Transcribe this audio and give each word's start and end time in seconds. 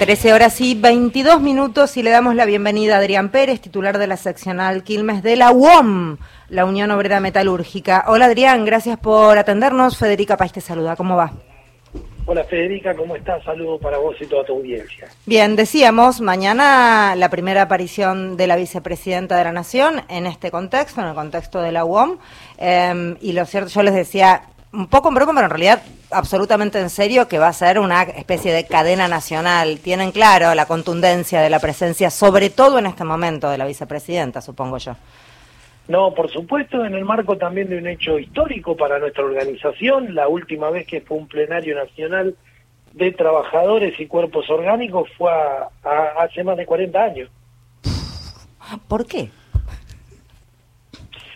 13 0.00 0.32
horas 0.32 0.58
y 0.62 0.74
22 0.74 1.42
minutos 1.42 1.98
y 1.98 2.02
le 2.02 2.08
damos 2.08 2.34
la 2.34 2.46
bienvenida 2.46 2.94
a 2.94 3.00
Adrián 3.00 3.28
Pérez, 3.28 3.60
titular 3.60 3.98
de 3.98 4.06
la 4.06 4.16
seccional 4.16 4.82
Quilmes 4.82 5.22
de 5.22 5.36
la 5.36 5.52
UOM, 5.52 6.16
la 6.48 6.64
Unión 6.64 6.90
Obrera 6.90 7.20
Metalúrgica. 7.20 8.06
Hola 8.08 8.24
Adrián, 8.24 8.64
gracias 8.64 8.98
por 8.98 9.36
atendernos. 9.36 9.98
Federica 9.98 10.38
País 10.38 10.52
te 10.52 10.62
saluda, 10.62 10.96
¿cómo 10.96 11.16
va? 11.16 11.32
Hola 12.24 12.44
Federica, 12.44 12.96
¿cómo 12.96 13.14
estás? 13.14 13.44
Saludos 13.44 13.78
para 13.82 13.98
vos 13.98 14.16
y 14.18 14.24
toda 14.24 14.42
tu 14.42 14.54
audiencia. 14.54 15.06
Bien, 15.26 15.54
decíamos, 15.54 16.22
mañana 16.22 17.14
la 17.14 17.28
primera 17.28 17.60
aparición 17.60 18.38
de 18.38 18.46
la 18.46 18.56
vicepresidenta 18.56 19.36
de 19.36 19.44
la 19.44 19.52
Nación 19.52 20.00
en 20.08 20.24
este 20.26 20.50
contexto, 20.50 21.02
en 21.02 21.08
el 21.08 21.14
contexto 21.14 21.60
de 21.60 21.72
la 21.72 21.84
UOM. 21.84 22.16
Em, 22.56 23.18
y 23.20 23.32
lo 23.32 23.44
cierto, 23.44 23.68
yo 23.68 23.82
les 23.82 23.92
decía, 23.92 24.44
un 24.72 24.86
poco 24.86 25.08
en 25.08 25.14
broma, 25.14 25.32
pero 25.34 25.46
en 25.46 25.50
realidad 25.50 25.82
absolutamente 26.10 26.80
en 26.80 26.90
serio 26.90 27.28
que 27.28 27.38
va 27.38 27.48
a 27.48 27.52
ser 27.52 27.78
una 27.78 28.02
especie 28.02 28.52
de 28.52 28.66
cadena 28.66 29.08
nacional. 29.08 29.78
Tienen 29.80 30.12
claro 30.12 30.54
la 30.54 30.66
contundencia 30.66 31.40
de 31.40 31.50
la 31.50 31.58
presencia, 31.58 32.10
sobre 32.10 32.50
todo 32.50 32.78
en 32.78 32.86
este 32.86 33.04
momento, 33.04 33.50
de 33.50 33.58
la 33.58 33.66
vicepresidenta, 33.66 34.40
supongo 34.40 34.78
yo. 34.78 34.96
No, 35.88 36.14
por 36.14 36.30
supuesto, 36.30 36.84
en 36.84 36.94
el 36.94 37.04
marco 37.04 37.36
también 37.36 37.68
de 37.68 37.78
un 37.78 37.86
hecho 37.88 38.18
histórico 38.18 38.76
para 38.76 39.00
nuestra 39.00 39.24
organización, 39.24 40.14
la 40.14 40.28
última 40.28 40.70
vez 40.70 40.86
que 40.86 41.00
fue 41.00 41.16
un 41.16 41.26
plenario 41.26 41.74
nacional 41.74 42.36
de 42.92 43.12
trabajadores 43.12 43.98
y 43.98 44.06
cuerpos 44.06 44.48
orgánicos 44.50 45.08
fue 45.16 45.32
hace 46.18 46.44
más 46.44 46.56
de 46.56 46.66
40 46.66 47.02
años. 47.02 47.30
¿Por 48.86 49.06
qué? 49.06 49.30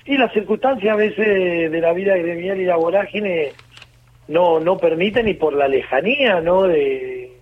Y 0.06 0.16
las 0.18 0.32
circunstancias 0.32 0.92
a 0.92 0.96
veces 0.96 1.70
de 1.70 1.80
la 1.80 1.92
vida 1.92 2.16
gremial 2.16 2.60
y 2.60 2.66
la 2.66 2.76
vorágine 2.76 3.52
no, 4.28 4.60
no 4.60 4.76
permiten 4.76 5.28
y 5.28 5.34
por 5.34 5.54
la 5.54 5.66
lejanía 5.66 6.40
¿no? 6.40 6.64
de, 6.64 7.32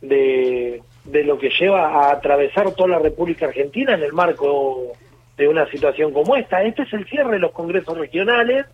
de, 0.00 0.82
de 1.04 1.24
lo 1.24 1.38
que 1.38 1.50
lleva 1.50 1.88
a 1.88 2.12
atravesar 2.12 2.72
toda 2.72 2.88
la 2.88 2.98
República 2.98 3.46
Argentina 3.46 3.94
en 3.94 4.02
el 4.02 4.12
marco 4.12 4.92
de 5.36 5.48
una 5.48 5.70
situación 5.70 6.12
como 6.12 6.36
esta. 6.36 6.62
Este 6.62 6.82
es 6.82 6.92
el 6.92 7.06
cierre 7.06 7.32
de 7.32 7.38
los 7.38 7.52
congresos 7.52 7.96
regionales 7.96 8.66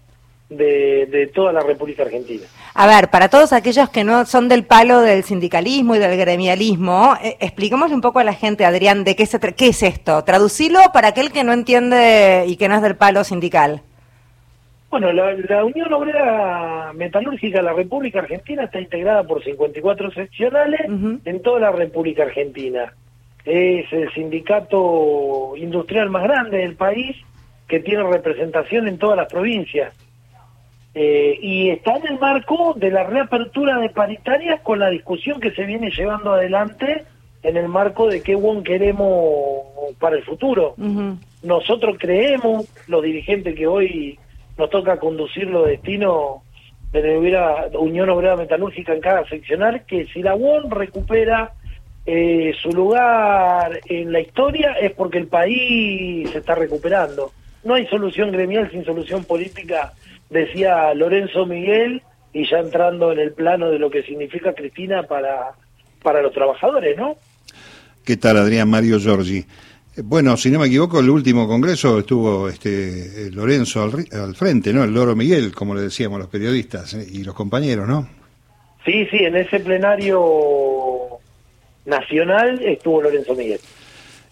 de, 0.49 1.31
toda 1.35 1.53
la 1.53 1.61
República 1.61 2.03
Argentina. 2.03 2.47
A 2.75 2.87
ver, 2.87 3.09
para 3.09 3.29
todos 3.29 3.53
aquellos 3.53 3.89
que 3.91 4.05
no 4.05 4.25
son 4.27 4.49
del 4.49 4.65
palo 4.65 5.01
del 5.01 5.25
sindicalismo 5.25 5.97
y 5.97 5.99
del 5.99 6.17
gremialismo, 6.17 7.15
eh, 7.23 7.37
expliquémosle 7.41 7.95
un 7.95 8.01
poco 8.01 8.19
a 8.19 8.25
la 8.25 8.35
gente, 8.35 8.65
Adrián, 8.65 9.05
de 9.05 9.17
qué, 9.17 9.27
se 9.27 9.41
qué 9.41 9.69
es 9.69 9.83
esto. 9.83 10.23
Traducilo 10.25 10.79
para 10.93 11.09
aquel 11.09 11.33
que 11.33 11.45
no 11.45 11.53
entiende 11.53 12.45
y 12.47 12.57
que 12.57 12.69
no 12.69 12.77
es 12.77 12.83
del 12.83 12.97
palo 12.97 13.25
sindical. 13.25 13.83
Bueno, 14.89 15.13
la, 15.13 15.65
Unión 15.65 15.93
Obrera 15.93 16.93
Metalúrgica 16.95 17.59
de 17.59 17.65
la 17.65 17.73
República 17.73 18.21
Argentina 18.21 18.65
está 18.65 18.81
integrada 18.81 19.25
por 19.25 19.43
54 19.43 20.13
seccionales 20.13 20.81
en 21.25 21.43
toda 21.43 21.61
la 21.61 21.73
República 21.73 22.23
Argentina. 22.23 22.95
Es 23.45 23.93
el 23.93 24.13
sindicato 24.15 25.55
industrial 25.57 26.09
más 26.11 26.23
grande 26.23 26.59
del 26.59 26.77
país 26.77 27.17
que 27.69 27.81
tiene 27.81 28.05
representación 28.05 28.87
en 28.87 28.99
todas 28.99 29.17
las 29.17 29.31
provincias. 29.31 29.93
Eh, 30.99 31.39
y 31.43 31.69
está 31.69 31.97
en 31.97 32.07
el 32.07 32.19
marco 32.19 32.73
de 32.75 32.91
la 32.91 33.05
reapertura 33.05 33.79
de 33.79 33.91
paritarias 33.91 34.63
con 34.63 34.79
la 34.79 34.89
discusión 34.89 35.41
que 35.41 35.51
se 35.51 35.67
viene 35.67 35.91
llevando 35.91 36.33
adelante 36.33 37.05
en 37.43 37.59
el 37.59 37.69
marco 37.69 38.09
de 38.09 38.23
qué 38.23 38.35
buen 38.35 38.65
queremos 38.65 39.67
para 40.01 40.17
el 40.17 40.25
futuro. 40.25 40.75
Nosotros 41.43 41.99
creemos, 42.01 42.65
los 42.89 43.03
dirigentes 43.03 43.55
que 43.55 43.67
hoy 43.67 44.19
nos 44.57 44.71
toca 44.71 44.99
conducir 44.99 45.49
los 45.49 45.67
destinos 45.67 46.41
de 46.93 47.31
la 47.31 47.69
Unión 47.79 48.09
Obrera 48.09 48.37
Metalúrgica 48.37 48.95
en 48.95 49.03
cada 49.03 49.29
seccional, 49.29 49.85
que 49.85 50.07
si 50.07 50.23
la 50.23 50.35
UON 50.35 50.71
recupera 50.71 51.53
eh, 52.07 52.55
su 52.63 52.71
lugar 52.71 53.81
en 53.85 54.13
la 54.13 54.21
historia 54.21 54.73
es 54.81 54.93
porque 54.93 55.19
el 55.19 55.27
país 55.27 56.31
se 56.31 56.39
está 56.39 56.55
recuperando. 56.55 57.33
No 57.65 57.75
hay 57.75 57.87
solución 57.89 58.33
gremial 58.33 58.71
sin 58.71 58.83
solución 58.83 59.25
política 59.25 59.93
decía 60.31 60.93
Lorenzo 60.95 61.47
Miguel, 61.47 62.03
y 62.33 62.47
ya 62.49 62.59
entrando 62.59 63.13
en 63.13 63.19
el 63.19 63.33
plano 63.33 63.71
de 63.71 63.79
lo 63.79 63.91
que 63.91 64.03
significa 64.03 64.53
Cristina 64.53 65.05
para, 65.05 65.53
para 66.03 66.21
los 66.21 66.33
trabajadores, 66.33 66.97
¿no? 66.97 67.17
¿Qué 68.05 68.19
tal, 68.19 68.37
Adrián 68.37 68.69
Mario 68.69 68.99
Giorgi? 68.99 69.39
Eh, 69.39 70.03
bueno, 70.05 70.37
si 70.37 70.51
no 70.51 70.59
me 70.59 70.67
equivoco, 70.67 71.01
el 71.01 71.09
último 71.09 71.49
congreso 71.49 71.99
estuvo 71.99 72.49
este 72.49 73.31
Lorenzo 73.31 73.83
al, 73.85 74.35
frente, 74.35 74.73
¿no? 74.73 74.85
El 74.85 74.93
Loro 74.93 75.17
Miguel, 75.17 75.55
como 75.55 75.75
le 75.75 75.81
decíamos 75.83 76.19
los 76.19 76.29
periodistas 76.29 76.93
eh, 76.95 77.07
y 77.11 77.25
los 77.25 77.35
compañeros, 77.35 77.89
¿no? 77.89 78.07
Sí, 78.85 79.07
sí, 79.11 79.17
en 79.17 79.37
ese 79.37 79.61
plenario 79.61 81.19
nacional 81.87 82.63
estuvo 82.63 83.01
Lorenzo 83.01 83.35
Miguel 83.35 83.61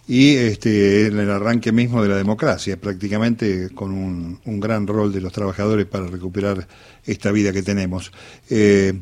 y 0.06 0.37
este, 0.37 1.06
en 1.06 1.19
el 1.19 1.31
arranque 1.31 1.72
mismo 1.72 2.03
de 2.03 2.09
la 2.09 2.16
democracia, 2.16 2.76
prácticamente 2.76 3.70
con 3.75 3.92
un, 3.92 4.60
gran 4.60 4.87
rol 4.87 5.12
de 5.12 5.20
los 5.20 5.32
trabajadores 5.32 5.87
para 5.87 6.06
recuperar 6.06 6.66
esta 7.06 7.32
vida 7.32 7.53
que 7.53 7.62
tenemos. 7.62 8.12
Eh, 8.50 8.93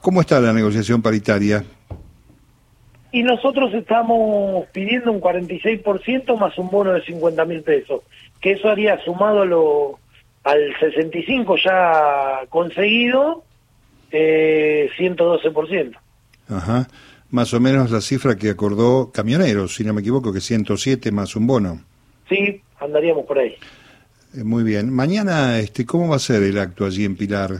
¿Cómo 0.00 0.20
está 0.20 0.40
la 0.40 0.52
negociación 0.52 1.02
paritaria? 1.02 1.64
Y 3.10 3.22
nosotros 3.22 3.72
estamos 3.74 4.66
pidiendo 4.72 5.10
un 5.10 5.20
46% 5.20 6.38
más 6.38 6.56
un 6.58 6.70
bono 6.70 6.92
de 6.92 7.02
50 7.02 7.44
mil 7.44 7.62
pesos, 7.62 8.02
que 8.40 8.52
eso 8.52 8.68
haría 8.68 8.98
sumado 9.04 9.44
lo, 9.44 9.98
al 10.44 10.60
65 10.78 11.56
ya 11.64 12.40
conseguido, 12.50 13.42
eh, 14.12 14.90
112%. 14.96 15.96
Ajá 16.48 16.86
más 17.30 17.52
o 17.54 17.60
menos 17.60 17.90
la 17.90 18.00
cifra 18.00 18.36
que 18.36 18.50
acordó 18.50 19.10
Camioneros, 19.12 19.74
si 19.74 19.84
no 19.84 19.92
me 19.92 20.00
equivoco, 20.00 20.32
que 20.32 20.40
107 20.40 21.10
más 21.12 21.36
un 21.36 21.46
bono. 21.46 21.80
Sí, 22.28 22.60
andaríamos 22.80 23.26
por 23.26 23.38
ahí. 23.38 23.56
Eh, 24.34 24.44
muy 24.44 24.62
bien. 24.62 24.92
Mañana, 24.92 25.58
este, 25.58 25.84
¿cómo 25.84 26.08
va 26.08 26.16
a 26.16 26.20
ser 26.20 26.42
el 26.42 26.58
acto 26.58 26.84
allí 26.84 27.04
en 27.04 27.16
Pilar? 27.16 27.50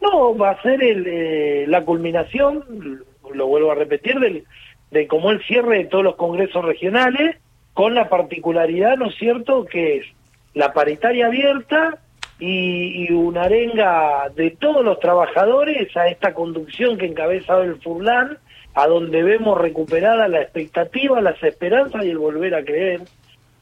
No, 0.00 0.36
va 0.36 0.50
a 0.50 0.62
ser 0.62 0.82
el, 0.82 1.06
eh, 1.06 1.64
la 1.68 1.84
culminación, 1.84 3.04
lo 3.32 3.46
vuelvo 3.46 3.72
a 3.72 3.76
repetir, 3.76 4.18
del, 4.18 4.44
de 4.90 5.06
como 5.06 5.30
el 5.30 5.42
cierre 5.44 5.78
de 5.78 5.84
todos 5.84 6.04
los 6.04 6.16
congresos 6.16 6.64
regionales, 6.64 7.36
con 7.74 7.94
la 7.94 8.08
particularidad, 8.08 8.96
¿no 8.96 9.06
es 9.06 9.14
cierto?, 9.16 9.64
que 9.64 9.98
es 9.98 10.06
la 10.54 10.72
paritaria 10.72 11.26
abierta 11.26 11.98
y, 12.38 13.12
una 13.12 13.42
arenga 13.42 14.28
de 14.34 14.50
todos 14.50 14.84
los 14.84 14.98
trabajadores 14.98 15.96
a 15.96 16.08
esta 16.08 16.34
conducción 16.34 16.98
que 16.98 17.06
encabeza 17.06 17.60
el 17.62 17.80
Furlan, 17.80 18.38
a 18.74 18.86
donde 18.86 19.22
vemos 19.22 19.60
recuperada 19.60 20.28
la 20.28 20.42
expectativa, 20.42 21.20
las 21.20 21.42
esperanzas 21.42 22.04
y 22.04 22.10
el 22.10 22.18
volver 22.18 22.54
a 22.54 22.64
creer 22.64 23.02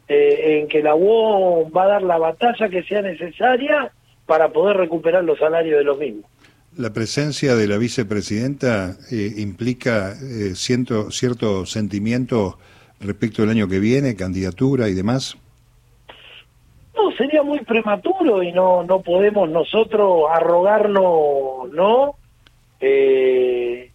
eh, 0.09 0.61
en 0.61 0.69
que 0.69 0.83
la 0.83 0.95
UOM 0.95 1.71
va 1.77 1.85
a 1.85 1.89
dar 1.89 2.03
la 2.03 2.19
batalla 2.19 2.69
que 2.69 2.83
sea 2.85 3.03
necesaria 3.03 3.93
para 4.27 4.51
poder 4.51 4.77
recuperar 4.77 5.25
los 5.25 5.39
salarios 5.39 5.79
de 5.79 5.85
los 5.85 5.99
mismos. 5.99 6.25
La 6.77 6.93
presencia 6.93 7.57
de 7.57 7.67
la 7.67 7.79
vicepresidenta 7.79 8.97
eh, 9.11 9.35
implica 9.39 10.13
eh, 10.13 10.55
cierto, 10.55 11.11
cierto 11.11 11.67
sentimiento 11.67 12.59
respecto 13.01 13.43
del 13.43 13.51
año 13.51 13.69
que 13.69 13.81
viene, 13.81 14.15
candidatura 14.15 14.89
y 14.89 14.95
demás 14.95 15.37
sería 17.21 17.43
muy 17.43 17.61
prematuro 17.61 18.43
y 18.43 18.51
no, 18.51 18.83
no 18.83 19.03
podemos 19.03 19.47
nosotros 19.51 20.25
arrogarnos, 20.31 21.71
¿no? 21.71 22.15
Eh, 22.81 23.91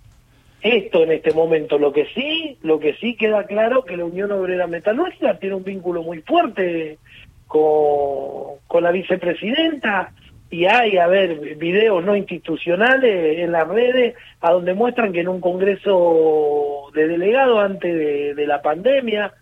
esto 0.61 1.03
en 1.03 1.11
este 1.11 1.33
momento. 1.33 1.79
Lo 1.79 1.91
que 1.91 2.05
sí, 2.13 2.59
lo 2.61 2.79
que 2.79 2.93
sí 2.95 3.15
queda 3.15 3.45
claro 3.45 3.83
que 3.83 3.97
la 3.97 4.05
Unión 4.05 4.31
Obrera 4.31 4.67
Metalúrgica 4.67 5.39
tiene 5.39 5.55
un 5.55 5.63
vínculo 5.63 6.03
muy 6.03 6.21
fuerte 6.21 6.99
con, 7.47 8.59
con 8.67 8.83
la 8.83 8.91
vicepresidenta 8.91 10.13
y 10.51 10.65
hay, 10.65 10.97
a 10.97 11.07
ver, 11.07 11.57
videos 11.57 12.05
no 12.05 12.15
institucionales 12.15 13.39
en 13.39 13.51
las 13.51 13.67
redes 13.67 14.13
a 14.39 14.51
donde 14.51 14.75
muestran 14.75 15.13
que 15.13 15.21
en 15.21 15.29
un 15.29 15.41
congreso 15.41 16.91
de 16.93 17.07
delegados 17.07 17.59
antes 17.59 18.35
de, 18.35 18.45
la 18.45 18.61
pandemia, 18.61 19.33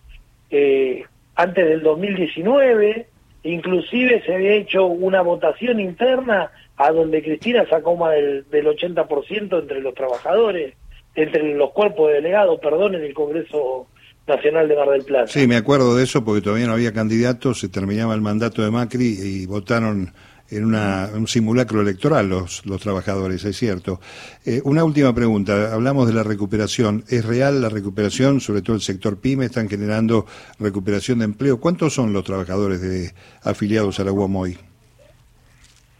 eh, 0.49 1.03
antes 1.35 1.67
del 1.67 1.83
2019, 1.83 3.07
Inclusive 3.43 4.23
se 4.25 4.35
había 4.35 4.53
hecho 4.53 4.85
una 4.85 5.21
votación 5.21 5.79
interna 5.79 6.49
a 6.77 6.91
donde 6.91 7.21
Cristina 7.21 7.65
sacó 7.69 7.95
más 7.95 8.11
del, 8.11 8.45
del 8.49 8.67
80% 8.67 9.59
entre 9.59 9.81
los 9.81 9.93
trabajadores, 9.93 10.75
entre 11.15 11.53
los 11.53 11.71
cuerpos 11.71 12.07
de 12.07 12.15
delegados, 12.15 12.59
perdón, 12.59 12.95
en 12.95 13.03
el 13.03 13.13
Congreso 13.13 13.87
Nacional 14.25 14.67
de 14.67 14.75
Mar 14.75 14.89
del 14.89 15.03
Plata. 15.03 15.27
Sí, 15.27 15.47
me 15.47 15.57
acuerdo 15.57 15.95
de 15.95 16.03
eso 16.03 16.23
porque 16.23 16.41
todavía 16.41 16.67
no 16.67 16.73
había 16.73 16.93
candidatos, 16.93 17.59
se 17.59 17.69
terminaba 17.69 18.13
el 18.13 18.21
mandato 18.21 18.63
de 18.63 18.71
Macri 18.71 19.17
y 19.21 19.45
votaron 19.45 20.13
en 20.55 20.65
una, 20.65 21.09
un 21.13 21.27
simulacro 21.27 21.81
electoral 21.81 22.29
los, 22.29 22.65
los 22.65 22.81
trabajadores, 22.81 23.43
es 23.45 23.57
cierto. 23.57 23.99
Eh, 24.45 24.61
una 24.63 24.83
última 24.83 25.13
pregunta, 25.13 25.73
hablamos 25.73 26.07
de 26.07 26.13
la 26.13 26.23
recuperación. 26.23 27.03
¿Es 27.09 27.25
real 27.25 27.61
la 27.61 27.69
recuperación, 27.69 28.41
sobre 28.41 28.61
todo 28.61 28.75
el 28.75 28.81
sector 28.81 29.19
PYME, 29.19 29.45
están 29.45 29.69
generando 29.69 30.25
recuperación 30.59 31.19
de 31.19 31.25
empleo? 31.25 31.59
¿Cuántos 31.59 31.93
son 31.93 32.13
los 32.13 32.23
trabajadores 32.23 32.81
de, 32.81 33.11
afiliados 33.43 33.99
a 33.99 34.03
la 34.03 34.11
UOM 34.11 34.35
hoy? 34.35 34.57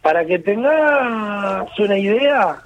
Para 0.02 0.24
que 0.26 0.38
tengas 0.38 1.66
una 1.78 1.98
idea, 1.98 2.62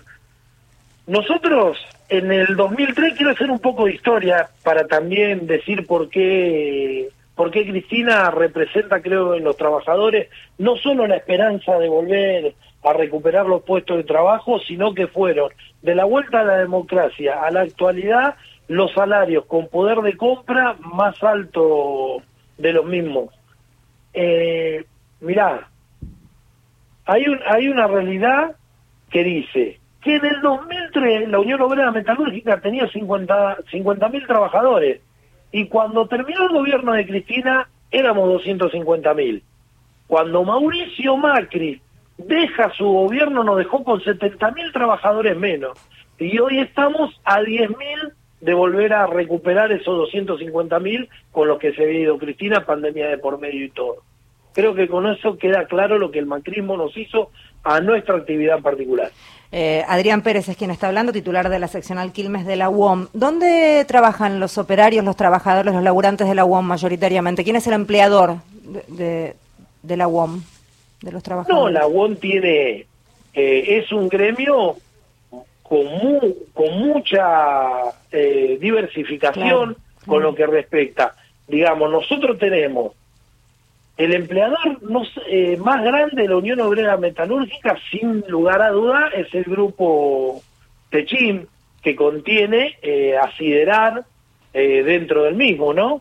nosotros 1.07 1.79
en 2.09 2.33
el 2.33 2.57
2003 2.57 3.15
quiero 3.15 3.33
hacer 3.33 3.51
un 3.51 3.61
poco 3.61 3.85
de 3.85 3.95
historia 3.95 4.49
para 4.63 4.87
también 4.87 5.47
decir 5.47 5.87
por 5.87 6.09
qué, 6.09 7.09
por 7.39 7.53
qué 7.53 7.65
Cristina 7.65 8.33
representa, 8.33 9.01
creo, 9.01 9.37
en 9.37 9.45
los 9.45 9.57
trabajadores 9.57 10.29
no 10.59 10.77
solo 10.77 11.07
la 11.07 11.19
esperanza 11.19 11.79
de 11.79 11.89
volver 11.89 12.55
a 12.83 12.93
recuperar 12.93 13.47
los 13.47 13.63
puestos 13.63 13.97
de 13.97 14.03
trabajo, 14.03 14.59
sino 14.59 14.93
que 14.93 15.07
fueron 15.07 15.53
de 15.81 15.95
la 15.95 16.05
vuelta 16.05 16.41
a 16.41 16.45
la 16.45 16.57
democracia 16.57 17.41
a 17.41 17.53
la 17.53 17.61
actualidad 17.61 18.35
los 18.67 18.93
salarios 18.93 19.45
con 19.45 19.69
poder 19.69 19.99
de 19.99 20.17
compra 20.17 20.75
más 20.81 21.23
alto 21.23 22.23
de 22.57 22.73
los 22.73 22.85
mismos. 22.85 23.33
Eh, 24.15 24.85
mirá, 25.21 25.69
hay, 27.07 27.29
un, 27.29 27.39
hay 27.47 27.69
una 27.69 27.87
realidad 27.87 28.57
que 29.11 29.23
dice 29.23 29.79
que 30.03 30.17
en 30.17 30.27
el 30.27 30.41
2003 30.41 31.29
la 31.29 31.39
Unión 31.39 31.61
Obrera 31.61 31.93
Metalúrgica 31.93 32.61
tenía 32.61 32.89
50 32.89 34.09
mil 34.09 34.27
trabajadores 34.27 35.03
y 35.53 35.69
cuando 35.69 36.07
terminó 36.07 36.45
el 36.45 36.53
gobierno 36.53 36.93
de 36.93 37.07
Cristina 37.07 37.69
éramos 37.91 38.29
250 38.29 39.15
mil. 39.15 39.43
Cuando 40.07 40.45
Mauricio 40.45 41.17
Macri 41.17 41.81
deja 42.19 42.73
su 42.75 42.85
gobierno 42.85 43.45
nos 43.45 43.59
dejó 43.59 43.85
con 43.85 44.03
70 44.03 44.51
mil 44.53 44.73
trabajadores 44.73 45.37
menos 45.37 45.79
y 46.19 46.39
hoy 46.39 46.59
estamos 46.59 47.19
a 47.25 47.41
10 47.41 47.71
mil 47.71 48.13
de 48.41 48.55
volver 48.55 48.93
a 48.93 49.07
recuperar 49.07 49.73
esos 49.73 49.97
250 49.97 50.79
mil 50.81 51.09
con 51.33 51.49
los 51.49 51.59
que 51.59 51.73
se 51.73 51.83
había 51.83 52.01
ido 52.01 52.19
Cristina, 52.19 52.65
pandemia 52.65 53.09
de 53.09 53.19
por 53.19 53.39
medio 53.39 53.65
y 53.65 53.71
todo. 53.71 54.03
Creo 54.59 54.75
que 54.75 54.89
con 54.89 55.07
eso 55.07 55.39
queda 55.39 55.67
claro 55.67 55.99
lo 55.99 56.11
que 56.11 56.19
el 56.19 56.27
macrismo 56.27 56.77
nos 56.77 56.97
hizo 56.97 57.31
a 57.63 57.79
nuestra 57.79 58.17
actividad 58.17 58.59
particular. 58.61 59.13
Eh, 59.53 59.85
Adrián 59.87 60.23
Pérez 60.23 60.49
es 60.49 60.57
quien 60.57 60.73
está 60.73 60.89
hablando, 60.89 61.13
titular 61.13 61.49
de 61.49 61.61
la 61.61 61.69
seccional 61.69 62.11
Quilmes 62.11 62.45
de 62.45 62.57
la 62.57 62.69
UOM. 62.69 63.07
¿Dónde 63.13 63.85
trabajan 63.87 64.41
los 64.41 64.59
operarios, 64.59 65.05
los 65.05 65.15
trabajadores, 65.15 65.73
los 65.73 65.85
laburantes 65.85 66.27
de 66.27 66.35
la 66.35 66.45
UOM 66.45 66.67
mayoritariamente? 66.67 67.45
¿Quién 67.45 67.55
es 67.55 67.69
el 67.69 67.75
empleador 67.75 68.39
de, 68.89 69.37
la 69.85 70.09
UOM, 70.09 70.43
de 71.03 71.13
los 71.13 71.23
trabajadores? 71.23 71.57
No, 71.57 71.71
la 71.71 71.87
UOM 71.87 72.17
tiene, 72.17 72.85
eh, 73.35 73.65
es 73.79 73.93
un 73.93 74.09
gremio 74.09 74.75
con, 75.63 75.87
con 76.53 76.81
mucha 76.81 77.93
eh, 78.11 78.59
diversificación 78.61 79.77
con 80.05 80.21
lo 80.21 80.35
que 80.35 80.49
respecta. 80.49 81.15
Digamos, 81.47 81.93
nosotros 81.93 82.41
tenemos 82.41 82.95
el 83.99 84.15
empleador 84.15 84.81
no, 84.83 85.03
eh, 85.29 85.57
más 85.57 85.83
grande 85.83 86.23
de 86.23 86.29
la 86.29 86.37
Unión 86.37 86.61
Obrera 86.61 86.97
Metalúrgica, 86.97 87.77
sin 87.91 88.25
lugar 88.29 88.63
a 88.63 88.71
duda, 88.71 89.09
es 89.09 89.35
el 89.35 89.43
grupo 89.43 90.41
Techim, 90.89 91.47
que 91.83 91.97
contiene 91.97 92.77
eh, 92.81 93.17
a 93.17 93.31
Siderar 93.37 94.05
eh, 94.55 94.85
dentro 94.85 95.25
del 95.25 95.35
mismo, 95.35 95.75
¿no? 95.75 96.01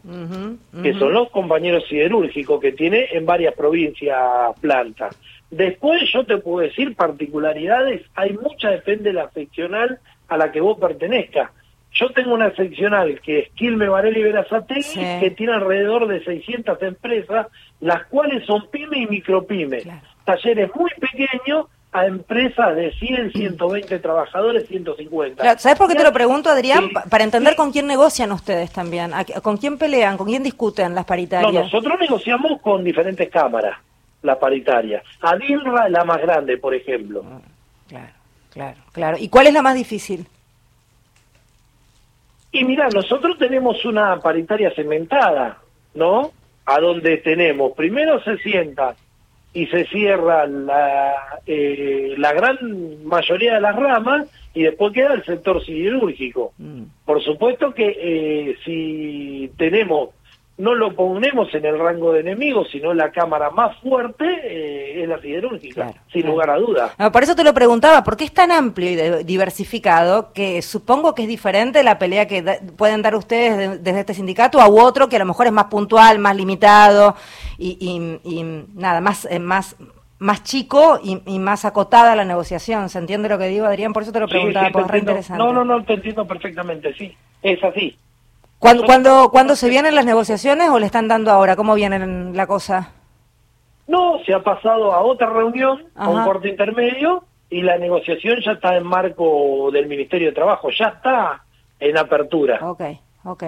Que 0.84 0.94
son 0.94 1.12
los 1.12 1.32
compañeros 1.32 1.86
siderúrgicos 1.90 2.62
que 2.62 2.72
tiene 2.72 3.08
en 3.12 3.26
varias 3.26 3.56
provincias 3.56 4.18
plantas. 4.62 5.18
Después 5.50 6.02
yo 6.14 6.24
te 6.24 6.38
puedo 6.38 6.68
decir 6.68 6.96
particularidades, 6.96 8.04
hay 8.14 8.34
mucha, 8.34 8.70
depende 8.70 9.06
de 9.06 9.14
la 9.14 9.32
seccional 9.32 10.00
a 10.28 10.38
la 10.38 10.52
que 10.52 10.62
vos 10.62 10.78
pertenezcas. 10.78 11.50
Yo 12.00 12.10
tengo 12.12 12.34
una 12.34 12.54
seccional 12.56 13.20
que 13.22 13.40
es 13.40 13.50
Quilme, 13.54 13.90
Varela 13.90 14.20
y 14.20 14.24
Verazategui, 14.24 15.20
que 15.20 15.32
tiene 15.36 15.54
alrededor 15.54 16.08
de 16.08 16.24
600 16.24 16.82
empresas, 16.84 17.48
las 17.80 18.06
cuales 18.06 18.46
son 18.46 18.68
pyme 18.70 19.00
y 19.00 19.08
micropyme. 19.08 19.82
Talleres 20.24 20.70
muy 20.76 20.92
pequeños 21.00 21.66
a 21.92 22.06
empresas 22.06 22.76
de 22.76 22.92
100, 22.94 23.32
120 23.32 24.00
trabajadores, 24.00 24.68
150. 24.68 25.58
¿Sabes 25.58 25.78
por 25.78 25.88
qué 25.88 25.96
te 25.96 26.04
lo 26.04 26.14
pregunto, 26.14 26.50
Adrián? 26.50 26.90
Para 27.10 27.24
entender 27.24 27.56
con 27.56 27.72
quién 27.72 27.88
negocian 27.88 28.32
ustedes 28.32 28.72
también, 28.72 29.12
con 29.42 29.58
quién 29.58 29.80
pelean, 29.80 30.18
con 30.18 30.28
quién 30.28 30.44
discuten 30.44 30.94
las 30.94 31.06
paritarias. 31.06 31.52
No, 31.52 31.62
nosotros 31.62 32.00
negociamos 32.00 32.62
con 32.62 32.84
diferentes 32.84 33.30
cámaras, 33.30 33.78
la 34.22 34.38
paritaria. 34.38 35.02
Adinra 35.22 35.88
es 35.88 35.92
la 35.92 36.04
más 36.04 36.22
grande, 36.22 36.58
por 36.58 36.76
ejemplo. 36.76 37.24
Ah, 37.26 37.40
claro, 37.88 38.14
claro, 38.52 38.78
claro. 38.92 39.18
¿Y 39.20 39.30
cuál 39.30 39.48
es 39.48 39.54
la 39.54 39.64
más 39.64 39.74
difícil? 39.74 40.28
Y 42.58 42.64
mira, 42.64 42.90
nosotros 42.90 43.38
tenemos 43.38 43.86
una 43.86 44.20
paritaria 44.20 44.72
cementada, 44.72 45.60
¿no? 45.94 46.32
A 46.66 46.80
donde 46.80 47.18
tenemos, 47.18 47.74
primero 47.74 48.20
se 48.24 48.38
sienta 48.40 48.96
y 49.54 49.68
se 49.68 49.86
cierra 49.86 50.48
la, 50.48 51.14
eh, 51.46 52.16
la 52.18 52.34
gran 52.34 53.06
mayoría 53.06 53.54
de 53.54 53.62
las 53.62 53.76
ramas 53.76 54.28
y 54.56 54.64
después 54.64 54.92
queda 54.92 55.14
el 55.14 55.24
sector 55.24 55.64
siderúrgico. 55.64 56.54
Mm. 56.58 56.86
Por 57.06 57.24
supuesto 57.24 57.76
que 57.76 57.96
eh, 57.96 58.58
si 58.66 59.52
tenemos 59.56 60.10
no 60.58 60.74
lo 60.74 60.96
ponemos 60.96 61.54
en 61.54 61.66
el 61.66 61.78
rango 61.78 62.14
de 62.14 62.22
enemigos, 62.22 62.68
sino 62.72 62.94
la 62.94 63.12
cámara 63.12 63.52
más 63.52 63.78
fuerte 63.78 64.26
eh, 64.26 65.04
es 65.04 65.08
la 65.08 65.22
siderúrgica, 65.22 65.94
sin 66.12 66.26
lugar 66.26 66.50
a 66.50 66.58
duda. 66.58 66.94
por 67.12 67.24
eso 67.24 67.36
te 67.36 67.44
lo 67.44 67.54
preguntaba, 67.54 68.04
¿por 68.04 68.18
qué 68.18 68.24
es 68.24 68.34
tan 68.34 68.52
amplio 68.52 68.90
y 68.90 69.24
diversificado 69.24 70.34
que 70.34 70.62
supongo 70.64 71.14
que 71.14 71.24
es 71.24 71.28
diferente 71.28 71.84
la 71.84 72.00
pelea 72.00 72.28
que 72.28 72.44
pueden 72.76 73.04
dar 73.04 73.16
ustedes 73.16 73.84
desde 73.84 74.00
este 74.00 74.16
sindicato 74.16 74.60
a 74.60 74.68
otro 74.68 75.08
que 75.08 75.18
a 75.18 75.20
lo 75.20 75.26
mejor 75.26 75.46
es 75.46 75.54
más 75.54 75.66
puntual, 75.66 76.18
más 76.18 76.36
limitado 76.36 77.16
y, 77.60 78.00
nada, 78.74 79.00
más, 79.00 79.28
eh, 79.30 79.40
más, 79.40 79.76
más 80.18 80.44
chico 80.44 81.00
y, 81.04 81.40
más 81.40 81.66
acotada 81.66 82.16
la 82.16 82.26
negociación? 82.26 82.90
¿Se 82.90 82.98
entiende 82.98 83.30
lo 83.30 83.38
que 83.38 83.48
digo, 83.48 83.68
Adrián? 83.68 83.94
Por 83.94 84.02
eso 84.04 84.12
te 84.12 84.20
lo 84.20 84.28
preguntaba, 84.28 84.72
porque 84.72 84.98
es 84.98 85.30
No, 85.30 85.54
no, 85.54 85.64
no, 85.64 85.84
te 85.84 85.94
entiendo 85.94 86.26
perfectamente, 86.26 86.94
sí, 86.96 87.16
es 87.44 87.64
así. 87.64 87.96
¿Cuándo, 88.60 88.86
cuándo, 88.86 89.30
¿Cuándo 89.32 89.56
se 89.56 89.70
vienen 89.70 89.96
las 89.96 90.06
negociaciones 90.06 90.70
o 90.70 90.80
le 90.80 90.88
están 90.88 91.08
dando 91.08 91.32
ahora? 91.32 91.56
¿Cómo 91.56 91.76
vienen 91.76 92.36
la 92.36 92.48
cosa? 92.48 92.92
No, 93.88 94.20
se 94.26 94.34
ha 94.34 94.44
pasado 94.44 94.94
a 94.94 95.02
otra 95.02 95.30
reunión, 95.30 95.86
a 95.96 96.10
un 96.10 96.24
corte 96.24 96.50
intermedio, 96.50 97.24
y 97.50 97.62
la 97.62 97.78
negociación 97.78 98.40
ya 98.44 98.54
está 98.54 98.76
en 98.76 98.86
marco 98.86 99.70
del 99.72 99.88
Ministerio 99.88 100.28
de 100.28 100.34
Trabajo, 100.34 100.70
ya 100.78 100.88
está 100.88 101.44
en 101.80 101.98
apertura. 101.98 102.60
Ok, 102.62 102.82
ok. 103.24 103.44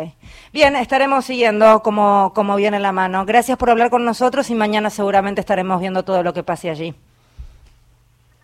Bien, 0.54 0.76
estaremos 0.76 1.26
siguiendo 1.26 1.82
cómo, 1.82 2.32
cómo 2.34 2.56
viene 2.56 2.80
la 2.80 2.92
mano. 2.92 3.26
Gracias 3.26 3.58
por 3.58 3.70
hablar 3.70 3.90
con 3.90 4.06
nosotros 4.06 4.50
y 4.50 4.56
mañana 4.56 4.90
seguramente 4.90 5.42
estaremos 5.42 5.82
viendo 5.82 6.04
todo 6.04 6.24
lo 6.24 6.34
que 6.34 6.44
pase 6.44 6.70
allí. 6.70 6.94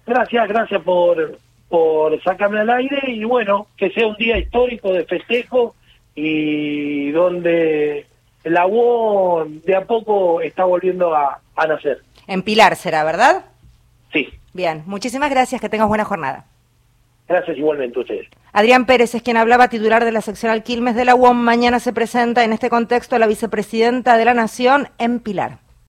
Gracias, 0.06 0.48
gracias 0.50 0.82
por, 0.82 1.38
por 1.70 2.22
sacarme 2.24 2.60
al 2.60 2.70
aire 2.72 3.12
y 3.12 3.24
bueno, 3.24 3.68
que 3.78 3.89
sea 3.92 4.08
un 4.08 4.16
día 4.18 4.38
histórico 4.38 4.92
de 4.92 5.06
festejo 5.06 5.75
y 6.15 7.12
donde 7.12 8.07
la 8.43 8.65
UOM 8.65 9.62
de 9.62 9.75
a 9.75 9.86
poco 9.86 10.41
está 10.41 10.63
volviendo 10.63 11.13
a, 11.13 11.41
nacer. 11.67 12.01
En 12.27 12.41
Pilar 12.41 12.75
será, 12.75 13.03
¿verdad? 13.03 13.45
Sí. 14.13 14.29
Bien, 14.53 14.84
muchísimas 14.86 15.29
gracias, 15.29 15.60
que 15.60 15.69
tengas 15.69 15.88
buena 15.88 16.05
jornada. 16.05 16.45
Gracias 17.27 17.57
igualmente 17.57 17.98
a 17.98 18.01
ustedes. 18.01 18.27
Adrián 18.53 18.86
Pérez 18.86 19.15
es 19.15 19.22
quien 19.22 19.38
hablaba, 19.38 19.67
titular 19.67 20.05
de 20.05 20.12
la 20.12 20.22
seccional 20.22 20.63
Quilmes 20.63 20.95
de 20.95 21.05
la 21.05 21.15
UOM. 21.15 21.38
Mañana 21.38 21.79
se 21.79 21.91
presenta 21.91 22.43
en 22.43 22.53
este 22.53 22.69
contexto 22.69 23.17
la 23.17 23.27
vicepresidenta 23.27 24.15
de 24.17 24.25
la 24.25 24.34
Nación 24.34 24.89
en 24.98 25.19
Pilar. 25.19 25.64